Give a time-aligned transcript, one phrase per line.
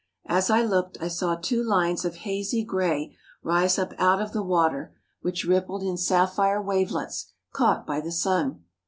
[0.25, 3.09] As I looked I saw two lines of hazy 15 THE HOLY LAND AND SYRIA
[3.11, 8.11] gray rise up out of the water, which rippled in sapphire wavelets, caught by the
[8.11, 8.63] sun.